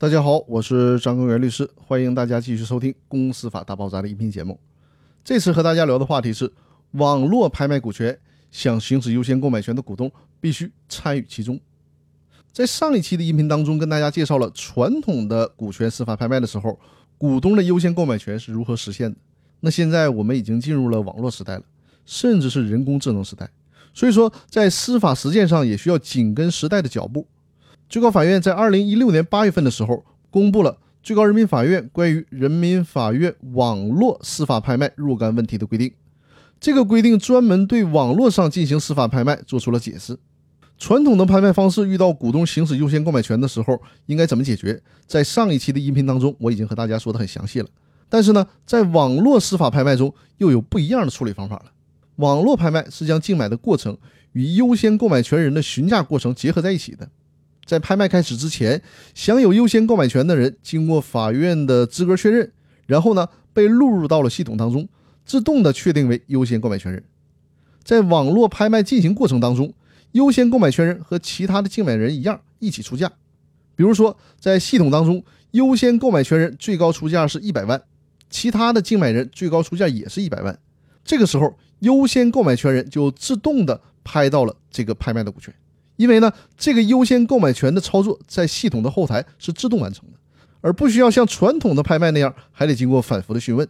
[0.00, 4.58] 大家好，我是张根源律师，欢迎大家继续收听《公司法大爆炸》的音频节目。
[5.22, 6.50] 这次和大家聊的话题是：
[6.92, 8.18] 网络拍卖股权，
[8.50, 10.10] 想行使优先购买权的股东
[10.40, 11.60] 必须参与其中。
[12.50, 16.80] 在上一期的音频当中，跟大家介绍了传统的股权司法拍卖的时候，
[17.18, 19.18] 股东的优先购买权是如何实现的。
[19.60, 21.62] 那现在我们已经进入了网络时代了，
[22.06, 23.50] 甚至是人工智能时代，
[23.92, 27.26] 所以说在司法实践上也需要紧跟时代的脚步。
[27.90, 35.92] 最高法院在二零一六年八月份的时候，公布了最高人民法院关于人民法院网络司法拍卖若干问题的规定。
[36.60, 40.16] 这个规定专门对网络上进行司法拍卖做出了解释。
[40.78, 44.80] 传统的拍卖方式遇到股东行使优先购买权的时候，应该怎么解决？
[45.08, 47.66] 在上一期的音频当中，我已经和大家说的很详细了。
[48.08, 51.72] 但是呢，在网络司法拍卖中又有不一样的处理方法了。
[52.16, 53.98] 网络拍卖是将竞买的过程
[54.30, 57.08] 与优先购买权人的询价过程结合在一起的。
[57.64, 58.82] 在拍卖开始之前，
[59.14, 62.52] 享有优先购买权的人经过法院的资格确认，
[62.86, 64.88] 然后呢被录入到了系统当中，
[65.24, 67.04] 自动的确定为优先购买权人。
[67.84, 69.72] 在网络拍卖进行过程当中，
[70.12, 73.10] 优先购买权人和其他的竞买人一样一起出价。
[73.76, 77.80] 比如说，在系统当中，优先购买权人最高出价是一百万，
[78.28, 80.58] 其他的竞买人最高出价也是一百万。
[81.04, 85.54] 这个时候，优先购买权人就自动的拍到了这个拍卖的股权。
[86.00, 90.16] 因为呢，这个优先购买权的操作在系统的后台是自动完成的，
[90.62, 93.68] 而不需要像传统的拍卖那样还得经过反复的询问。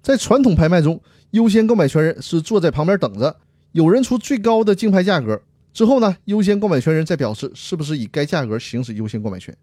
[0.00, 3.36] 在传统拍卖中，优先购买权人是坐在旁边等着，
[3.70, 5.40] 有人出最高的竞拍价格
[5.72, 9.56] 之后呢，优先购买权人再表示是不是以该价格行使优先购买权。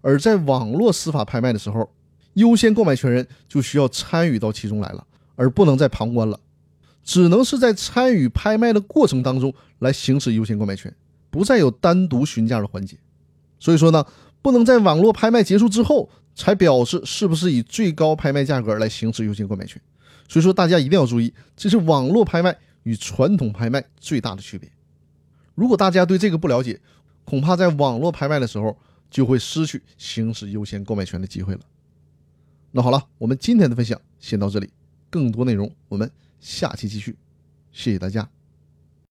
[0.00, 1.88] 而在网络司法拍卖的时候，
[2.32, 6.40] 优先购买权人就需要参与到其中来了，而不能再旁观了，
[7.04, 10.92] 只能是在参与拍卖的过程当中来行使优先购买权。
[11.36, 12.96] 不再有单独询价的环节，
[13.58, 14.02] 所以说呢，
[14.40, 19.80] 不能在网络拍卖结束之后才表示是不是以最高拍卖价格来行使优先购买权。
[20.26, 24.66] 所以说大家一定要注意，这是网络拍卖与传统拍卖最大的区别。
[25.54, 26.80] 如果大家对这个不了解，
[27.26, 28.74] 恐怕在网络拍卖的时候
[29.10, 31.60] 就会失去行使优先购买权的机会了。
[32.72, 34.70] 那好了，我们今天的分享先到这里，
[35.10, 37.16] 更多内容我们下期继续，
[37.72, 38.35] 谢谢大家。